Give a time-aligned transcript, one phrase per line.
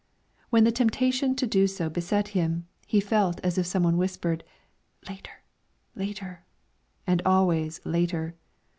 [0.49, 4.43] When the temptation to do so beset him, he felt as if some one whispered,
[5.07, 5.43] "later,
[5.95, 6.43] later!"
[7.05, 8.33] and always "later!"